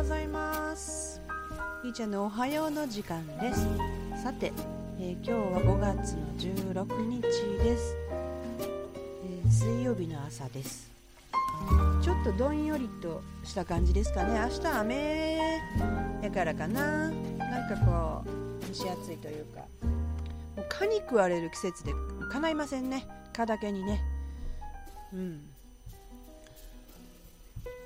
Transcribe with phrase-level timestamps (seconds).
[0.00, 1.20] ございます。
[1.82, 3.66] ひーちゃんのおはようの時間です。
[4.22, 4.50] さて、
[4.98, 7.20] えー、今日は5月の16日
[7.62, 10.90] です、えー、水曜日の朝です。
[12.02, 14.40] ちょっとどんよりとした感じですかね。
[14.40, 15.60] 明日雨
[16.22, 17.10] やからかな。
[17.10, 19.60] なんかこう蒸し暑いというか。
[20.56, 21.92] もう蚊に食われる季節で
[22.32, 23.06] 叶いませんね。
[23.34, 24.00] 蚊だけにね。
[25.12, 25.42] うん。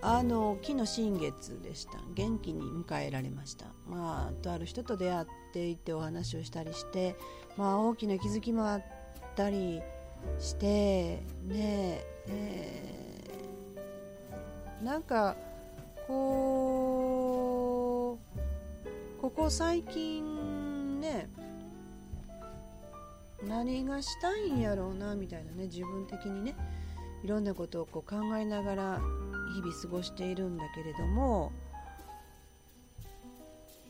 [0.07, 1.93] あの木の新月でした。
[2.15, 3.65] 元気に迎えられました。
[3.89, 7.17] まあとある人と出会っていてお話をしたりして
[7.57, 8.85] まあ大きな気づきもあっ
[9.35, 9.81] たり
[10.39, 15.37] してねえー、なんか
[16.07, 18.19] こ
[19.19, 21.31] うここ最近ね
[23.43, 26.55] 何がしたいんやろうなみたいなね自分的にね
[27.23, 29.01] いろんなことをこう考えながら
[29.55, 31.53] 日々過ごしているんだけれども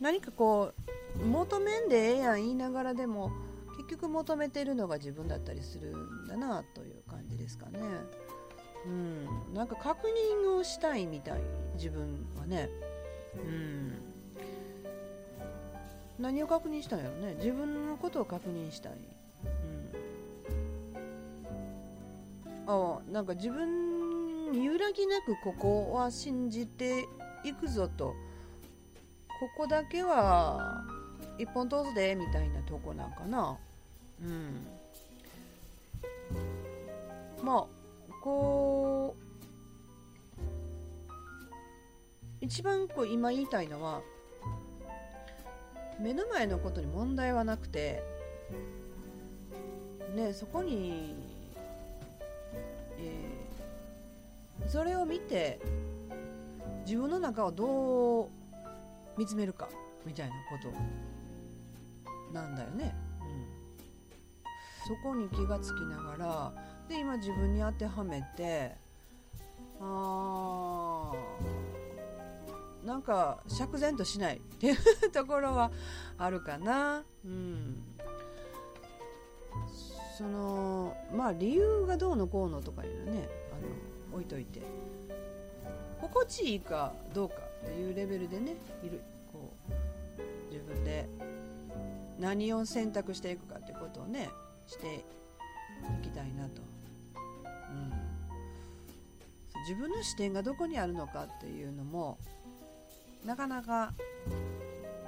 [0.00, 0.72] 何かこ
[1.18, 3.30] う求めんでええやん言いながらでも
[3.76, 7.80] 結局求めてるのが自分だったりするんだなという感じですかね。
[8.86, 10.08] うん、なんか確
[10.44, 11.40] 認をしたいみたい
[11.74, 12.68] 自分はね。
[13.34, 13.94] うん、
[16.18, 18.92] 何を確認したんやろね自分のことを確認したい。
[22.66, 23.93] うん、あなんか自分
[24.52, 27.06] 揺らぎなくここは信じて
[27.44, 28.14] いくぞと。
[29.40, 30.84] ここだけは
[31.38, 33.58] 一本通すでみたいなとこなんかな。
[34.22, 34.66] うん。
[37.42, 37.66] まあ
[38.22, 39.24] こう
[42.40, 44.02] 一番こう今言いたいのは
[45.98, 48.02] 目の前のことに問題はなくて
[50.14, 51.23] ねそこに
[54.74, 55.60] それを見て
[56.84, 58.28] 自分の中をどう
[59.16, 59.68] 見つめるか
[60.04, 60.58] みたいなこ
[62.32, 63.46] となんだよね、うん、
[64.88, 66.52] そこに気がつきながら
[66.88, 68.72] で今自分に当てはめて
[69.80, 74.76] あーなんか釈然としないっていう
[75.12, 75.70] ところは
[76.18, 77.04] あるかな。
[77.24, 77.80] うん。
[80.18, 84.62] そのまあ理由がどうのこうのとかいうのねあの置いといて。
[86.00, 89.02] 心地いいかどうかっていうレベルでねいる
[89.32, 91.08] こう自分で。
[92.18, 94.30] 何を選択していくかってことをね
[94.66, 95.04] して
[96.00, 96.62] いきたいなと、
[97.70, 97.92] うん、
[99.62, 102.18] 自分の視点がどこにあるのかっていうのも
[103.24, 103.94] なかなか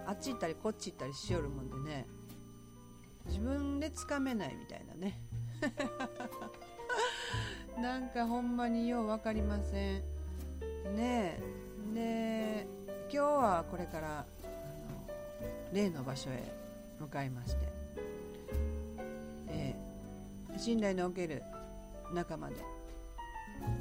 [0.06, 2.06] あっち行ったりこっち行ったりしよるもんでね
[3.26, 5.20] 自分でつかめないみたいなね。
[7.80, 10.02] なんかほんまによう分かりません。
[10.96, 11.40] ねえ
[11.94, 12.66] で
[13.12, 14.26] 今日はこれからあの
[15.72, 16.42] 例の場所へ
[16.98, 17.68] 向かいまして、
[19.48, 21.42] えー、信頼のおける
[22.14, 22.56] 仲間で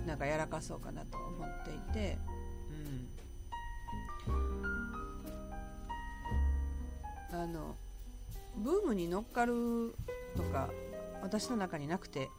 [0.06, 2.18] なんかやらかそうかなと思っていて、
[7.32, 7.76] うん、あの
[8.58, 9.96] ブームに乗っかる
[10.36, 10.70] とか
[11.22, 12.30] 私の中になくて。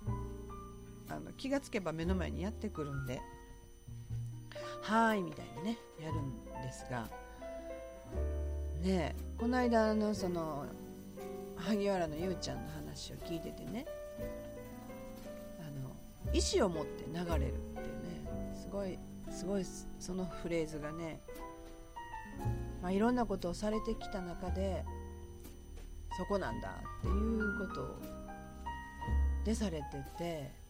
[1.16, 3.22] あの気がつけば目の前にやってくるんで
[4.82, 7.09] 「はい」みたいにねやるんですが
[8.82, 10.66] ねこの間のその
[11.56, 13.87] 萩原のゆうちゃんの話を聞いててね
[15.59, 15.97] あの
[16.34, 18.98] 意思を持って流れるっていうねすごい
[19.31, 19.65] すごい
[19.98, 21.21] そのフレーズがね、
[22.83, 24.84] まあ、いろんなことをされてきた中で
[26.19, 27.97] そこなんだっていうこと
[29.44, 30.66] でされてて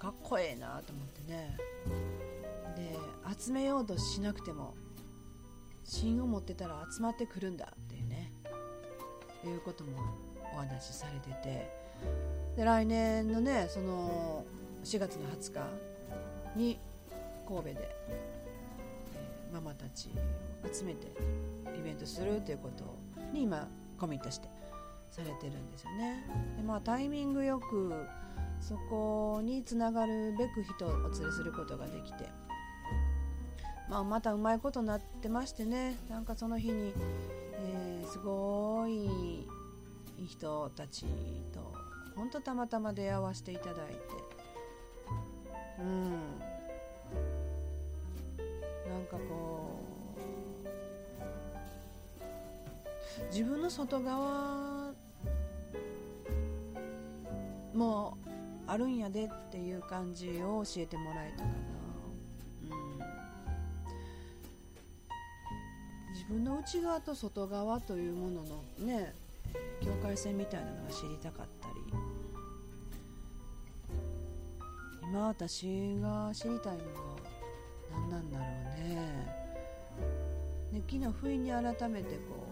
[0.00, 1.56] かっこええなと思ってね。
[2.74, 2.96] で
[3.38, 4.74] 集めようとしなくても
[5.84, 8.32] 芯を持ってたら集まってくるんだっていうね。
[9.44, 9.98] いうことも
[10.54, 11.70] お話しされてて。
[12.56, 14.44] で来年のねその
[14.84, 16.78] 4月の20日に
[17.46, 17.74] 神戸で、
[18.08, 20.08] えー、ママたち
[20.64, 21.08] を集めて
[21.78, 22.84] イベントするということ
[23.34, 23.68] に今
[23.98, 24.48] コミットして
[25.10, 26.26] されてるんですよね。
[26.56, 27.92] でまあタイミングよく
[28.60, 32.28] そこにつながるべく人をお連れすることができて、
[33.88, 35.96] まあ、またうまいことなってましてね。
[36.08, 36.92] なんかその日に、
[37.54, 39.48] えー、すごい
[40.26, 41.06] 人たち
[41.52, 41.72] と
[42.14, 43.98] 本当たまたま出会わせていただいて。
[45.80, 46.10] うん。
[48.88, 49.80] なんかこ
[53.20, 54.92] う自分の外側
[57.72, 58.18] も
[58.70, 61.54] あるんやでっていう感じを教えてもらえたかな、
[62.62, 62.76] う
[66.08, 69.12] ん、自分の内側と外側というもののね
[69.80, 71.74] 境界線みたいなのが知りたかったり。
[75.02, 77.16] 今私が知りたいのは
[77.90, 79.26] 何なんだろうね。
[80.72, 82.46] で昨日不意に改めてこ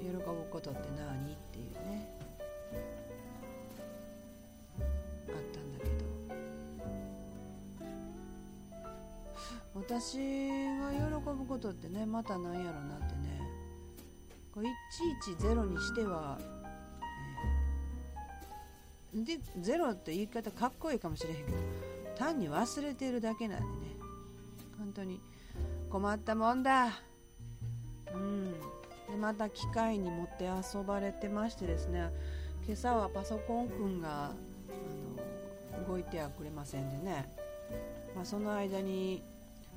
[0.00, 0.20] う喜ぶ
[0.50, 1.32] ことって何？
[1.32, 1.47] って
[9.88, 13.40] 私が喜ぶことってねまた何やろなってね。
[14.52, 16.38] こういちいちゼロにしては、
[19.14, 21.56] え、でゼロって言い方かっこいいかもしれへんけど
[22.18, 23.96] 単に忘れてるだけなんでね。
[24.78, 25.22] 本当に
[25.88, 26.88] 困ったもんだ。
[28.12, 28.52] うん。
[29.08, 32.10] でまた機械に持って遊ばれてましてですね
[32.66, 34.32] 今朝はパソコンくんが
[35.72, 37.32] あの動いてはくれませんでね、
[38.14, 39.22] まあ、その間に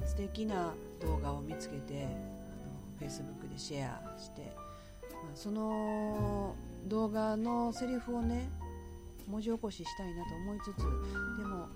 [0.05, 2.05] 素敵な動画を見つけて
[2.99, 4.53] あの Facebook でシェアして、
[5.23, 6.55] まあ、その
[6.87, 8.49] 動画のセリフをね
[9.27, 10.77] 文字起こししたいなと思いつつ
[11.37, 11.67] でも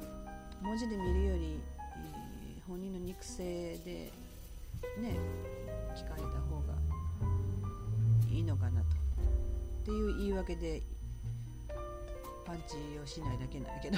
[0.62, 1.60] 文字で見るより、
[2.57, 4.12] え、本人の肉声で
[5.00, 5.19] ね
[5.95, 6.74] 聞かれた方が
[8.30, 8.88] いいのかなと。
[8.88, 8.89] っ
[9.86, 10.81] ていう言い訳で
[12.44, 13.98] パンチをしないだけなんやけど。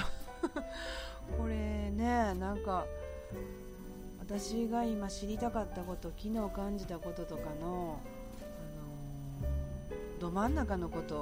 [1.38, 2.85] これねなんか
[4.27, 11.15] 私が今知りたかったこと昨日感じたこととかの、あのー、ど真ん中のこと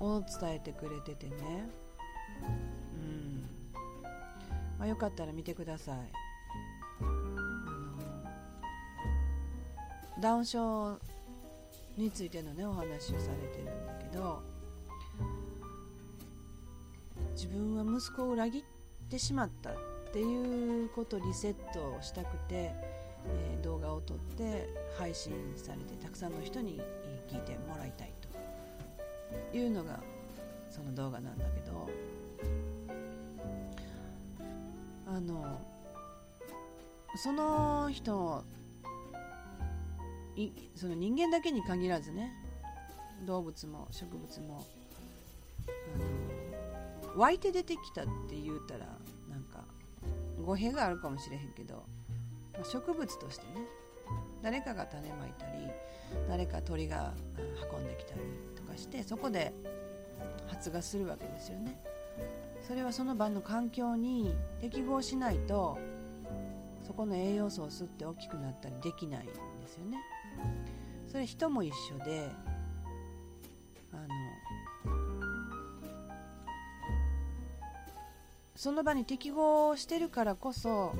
[0.00, 1.68] を伝えてくれててね。
[2.96, 3.46] うん。
[4.76, 5.98] まあ、よかったら見てください。
[7.00, 7.40] あの
[10.20, 10.98] ダウン症
[11.96, 14.42] についてのねお話をされてるんだけど
[17.34, 18.62] 自分は息子を裏切っ
[19.08, 19.93] てしまった。
[20.14, 22.70] っていうことリセットしたくて、
[23.26, 26.80] えー、動画を撮って配信されてたくさんの人に
[27.28, 28.12] 聞いてもらいたい
[29.50, 29.98] というのが
[30.70, 31.90] その動画なんだけど
[35.08, 35.60] あの
[37.16, 38.44] その人
[40.36, 42.32] いその人間だけに限らずね
[43.26, 44.64] 動物も植物も
[47.16, 48.86] 湧いて出てきたって言うたら
[50.44, 51.84] 語弊があるかもしれへんけど、
[52.52, 53.66] まあ、植物としてね
[54.42, 55.70] 誰かが種まいたり
[56.28, 57.14] 誰か鳥が
[57.72, 58.20] 運んできたり
[58.54, 59.52] とかしてそこで
[60.46, 61.80] 発芽するわけですよね。
[62.60, 65.78] それはその場の環境に適合しないと
[66.82, 69.34] そこの栄養素を吸って大きくなったりできないんで
[69.68, 69.98] すよね。
[71.06, 72.30] それ人も一緒で
[73.92, 74.08] あの
[78.54, 80.94] その場に適合してるからこそ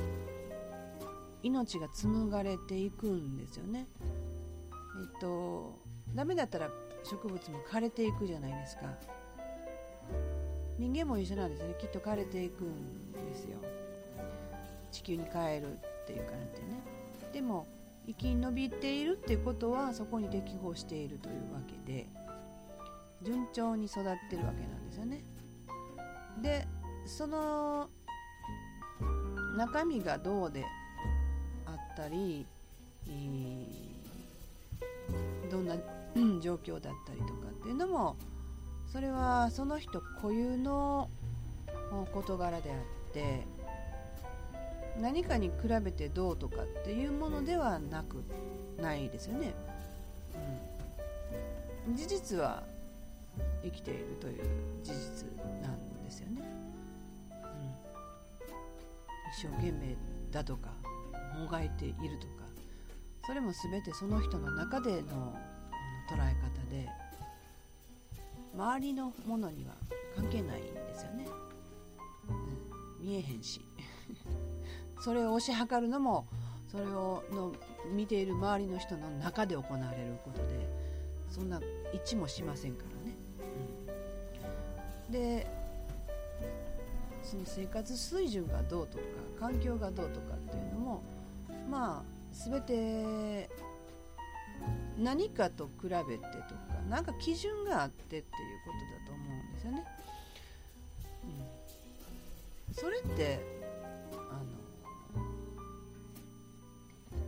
[1.42, 3.86] 命が紡がれていくんですよね。
[4.00, 5.78] えっと
[6.14, 6.70] ダメだったら
[7.04, 8.82] 植物も枯れていくじゃないですか
[10.78, 13.58] 人間も一緒なんですねきっと枯れていくんですよ
[14.90, 16.82] 地球に帰るっていう感じでね
[17.32, 17.66] でも
[18.06, 22.06] 生き延びているっていうことはそこに適合しているというわけで
[23.22, 25.24] 順調に育ってるわけなんですよね。
[26.42, 26.66] で
[27.06, 27.88] その
[29.56, 30.64] 中身がどうで
[31.66, 32.46] あったり、
[33.08, 33.66] えー、
[35.50, 35.76] どんな
[36.40, 38.16] 状況だったりとかっていうのも
[38.86, 41.10] それはその人固有の
[42.12, 43.46] 事柄であって
[45.00, 48.22] 何かに比べてどうとかっていうものではなく
[48.80, 49.54] ないですよね、
[51.88, 52.62] うん、事実は
[53.62, 54.42] 生きているという
[54.82, 55.26] 事実
[55.62, 56.42] なんですよね、
[59.32, 59.96] 一生懸命
[60.30, 60.70] だとか
[61.38, 62.44] もがいているとか
[63.26, 65.34] それも全てその人の中での
[66.10, 66.88] 捉え方で
[68.54, 69.74] 周りのものには
[70.14, 71.26] 関係ないんですよね、
[73.00, 73.60] うん、見えへんし。
[75.00, 76.26] それを推し量るのも
[76.68, 77.52] それをの
[77.92, 80.68] 見ている周りの人の中で行われることで
[81.28, 81.60] そんな
[81.92, 83.16] 一致もしませんからね。
[85.06, 85.63] うん、で
[87.24, 89.04] その生活水準がどうとか
[89.40, 91.02] 環境がどうとかっていうのも
[91.70, 93.48] まあ全て
[94.98, 96.18] 何かと比べてとか
[96.88, 98.32] 何か基準があってっていうこ
[98.72, 99.84] とだと思うんですよね。
[102.68, 103.40] うん、それって
[104.12, 104.42] あ
[105.16, 105.28] の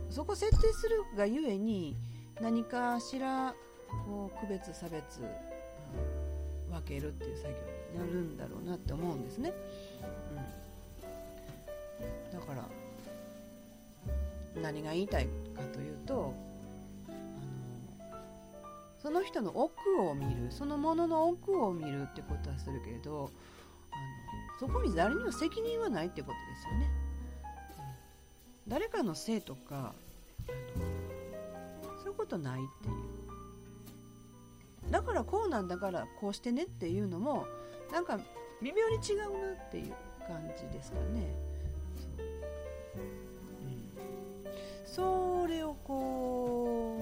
[0.09, 1.97] そこ設定するがゆえに
[2.41, 3.53] 何かしら
[4.05, 5.29] こう区別差別、うん、
[6.69, 9.53] 分けるっていう作業になるんだろうなって思うんですね、
[12.31, 12.67] うん、だから
[14.61, 16.33] 何が言いたいかというと
[17.07, 17.17] あの
[18.97, 23.31] その人の奥を見るそのものの奥を見るってことはするけれど
[23.91, 26.89] あのそこに誰にも責任はないってことですよね。
[28.65, 29.93] うん、誰かのせいとか
[30.49, 30.51] あ
[31.87, 33.26] のそういうことないっていう。
[34.91, 37.45] だからこうなんだからこうしてねっていうのも
[37.91, 38.19] なんか
[38.61, 39.93] 微妙に違うなっていう
[40.25, 41.47] 感じですかね。
[44.85, 46.99] それをこ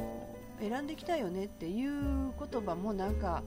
[0.60, 3.42] う選んできたよねっていう言葉もなんか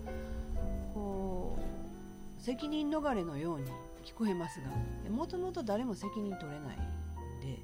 [0.95, 3.67] こう責任逃れのように
[4.05, 4.69] 聞こえますが
[5.11, 7.59] もともと誰も責任取れないんで、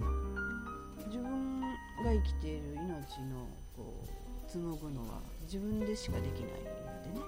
[0.00, 1.68] うん、自分が
[2.12, 3.46] 生きている命の
[4.58, 7.26] 紡ぐのは自分でしかできないのでね、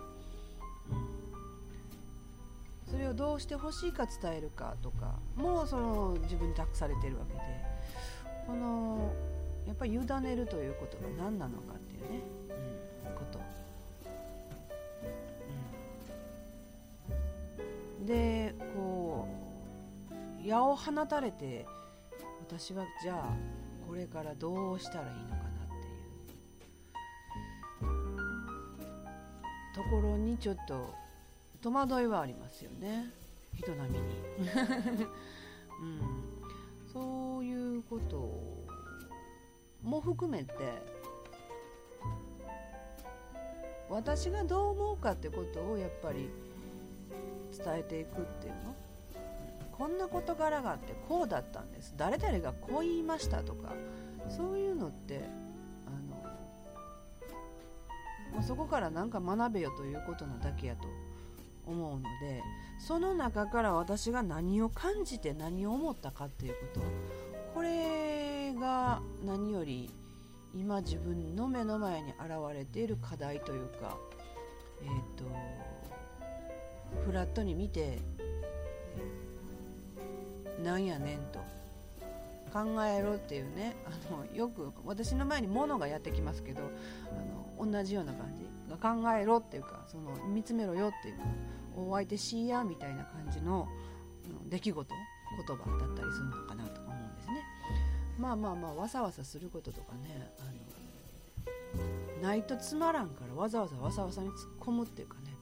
[2.86, 7.76] うん、それをどうしてほしいか伝えるかとかもうその自分に託されてるわけで。
[8.46, 9.12] この
[9.66, 12.20] やっぱり委ねるということが何なのかっていうね、
[13.08, 13.40] うん、こと、
[17.98, 19.26] うん、でこ
[20.44, 21.66] う矢を放たれて
[22.48, 23.34] 私はじゃあ
[23.88, 25.45] これからどうしたらいいのか
[29.76, 30.94] ところにちょっと
[31.60, 33.10] 戸惑いはありますよね。
[33.54, 34.04] 人並みに、
[35.82, 36.00] うん。
[36.90, 38.16] そういうこと
[39.82, 40.54] も含めて
[43.90, 46.30] 私がどう思うかってことをやっぱり
[47.52, 48.74] 伝えていくっていうの？
[49.72, 51.92] こんな事柄があってこうだったんです。
[51.98, 53.74] 誰々がこう言いましたとか
[54.30, 55.28] そういうのって
[58.38, 60.88] あそこから何か学べよということなだけやと
[61.66, 62.42] 思うので
[62.78, 66.86] その中から私が何を感じて何を思ったかっていうこと
[67.54, 69.90] これが何より
[70.54, 73.96] 今自分の目の前に現れている課題というか
[74.82, 75.24] えっ、ー、と
[77.04, 77.98] フラットに見て
[80.62, 81.40] なんやねんと
[82.52, 86.64] 考えろっていうねあのよく私の前に物がやってきますけどあ
[87.14, 88.46] の同じような感じ。
[88.76, 91.24] 考えろっていうかその見つめろよっていうか
[91.76, 93.68] お相手しやみたいな感じの
[94.48, 94.94] 出来事
[95.46, 97.42] 言葉だったりするのかなとか思うんですね。
[98.18, 100.30] まあまあまあわさわさすることとかね。
[100.38, 105.36] あのないとつまらんからわざわざわさわさに突っ込むっていうかね。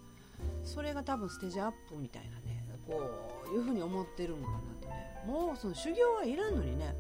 [0.63, 3.11] それが多分ステージアップみたいなねこ
[3.47, 5.23] ういうふうに思ってるのかなとね。
[5.27, 6.95] もうその修行はいらんのにね。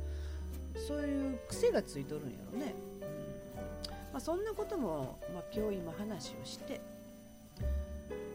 [0.88, 2.74] そういう癖がついとるんやろね、
[4.14, 6.80] まあ、そんなことも、まあ、今日今話をして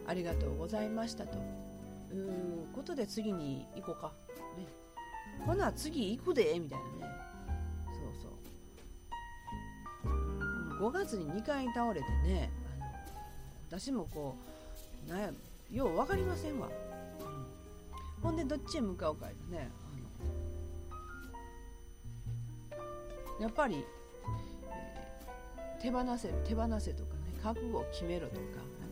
[0.06, 1.38] ありがとうございましたと
[2.14, 4.12] いうことで次に行こうか。
[4.58, 4.68] ね、
[5.46, 7.14] ほな次行くでみたいなね。
[7.94, 8.28] そうそ
[10.84, 10.90] う。
[10.90, 14.36] 5月に2回倒れてね、あの私もこ
[15.08, 15.38] う、悩む、
[15.72, 16.68] よう分かりませんわ。
[18.18, 19.72] うん、ほんでどっちへ向かうかいね。
[23.40, 23.86] やっぱり、
[25.82, 28.42] 手放せ手放せとかね覚悟を決めろとか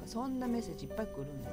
[0.07, 1.51] そんなメッセージいっぱい来るんでね。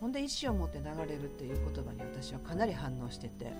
[0.00, 3.52] ほんで意思を持って流れるっていう言葉に私はかなり反応してて、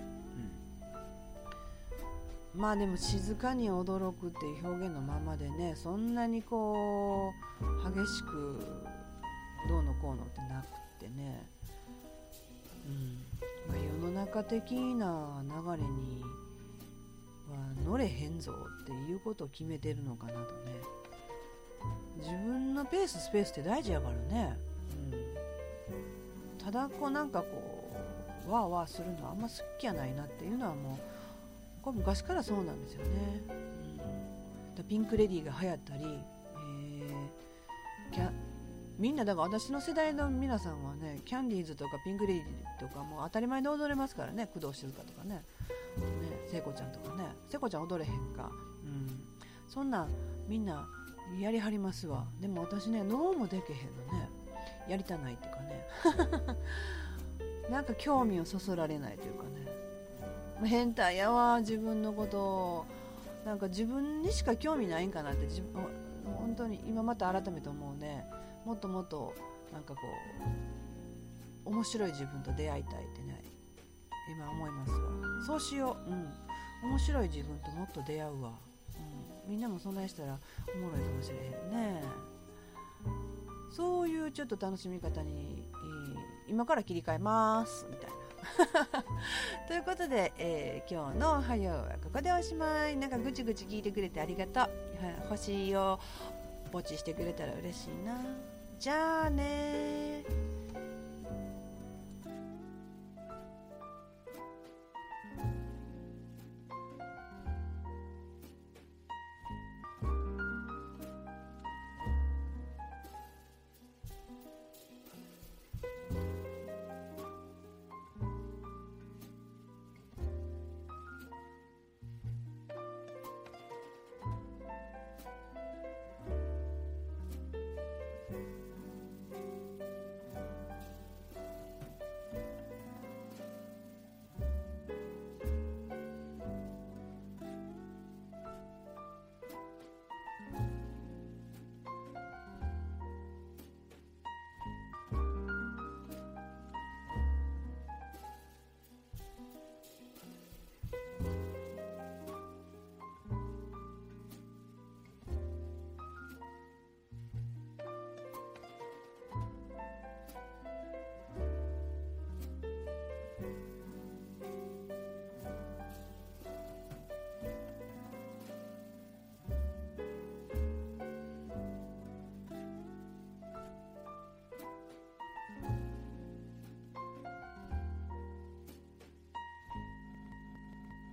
[2.54, 8.60] うん、まあでも静かに驚くっていう表現のままでねそんなにこう激しく
[9.68, 10.68] どうのこうのってなくっ
[11.00, 11.48] てね、
[12.86, 13.18] うん。
[13.68, 16.45] まあ、世の中的な流れには
[17.84, 20.96] 乗れへんぞっていうことを決めてるのかなとね。
[22.18, 24.56] 自分のペーススペースって大事やからね、
[26.52, 27.46] うん、ただこうなんかこ
[28.46, 30.96] うわーわーするのあんま好きやないなっていうのはもう
[31.82, 33.42] これ昔からそうなんですよね、
[34.78, 36.04] うん、ピンク・レディーが流行ったり、
[38.14, 38.30] えー、
[38.98, 45.44] みんなだから私の世代の皆さんはねキャンディーズとかピンク・レディーとかもう当たり前で踊れますからね工藤静香とかね。
[46.56, 47.24] 聖子ちゃんとかね。
[47.50, 48.50] 聖子ちゃん踊れへんか、
[48.82, 49.20] うん、
[49.68, 50.08] そんな
[50.48, 50.88] みんな
[51.38, 52.26] やりはりますわ。
[52.40, 54.30] でも私ね脳もでけへんのね。
[54.88, 55.86] やりたないっていうかね。
[57.70, 60.66] なんか興味をそそられないというかね。
[60.66, 62.38] 変態やわ自分のこと。
[62.40, 62.86] を
[63.44, 65.44] なんか自分にしか興味ないんかなって。
[65.44, 65.82] 自分
[66.24, 68.24] 本当に今また改めて思うね。
[68.64, 69.34] もっともっと
[69.74, 70.00] なんかこ
[71.66, 73.42] う面白い自分と出会いたいってね
[74.30, 74.98] 今思いますわ。
[75.46, 76.10] そうしよう。
[76.10, 76.45] うん。
[76.88, 78.52] 面白い自分ともっと出会うわ、
[79.44, 80.38] うん、みんなもそんなしたら
[80.74, 82.02] おもろいかもしれへんね。
[83.70, 85.68] そういうちょっと楽しみ方に
[86.48, 88.16] 今から切り替えますみたいな。
[89.66, 92.96] ということで、えー、今日の「おはよう」はここでおしまい。
[92.96, 95.28] なんかぐちぐち聞いてくれてありがとう。
[95.28, 95.98] 星を
[96.70, 98.20] ポチしてくれたら嬉しいな。
[98.78, 100.24] じゃあね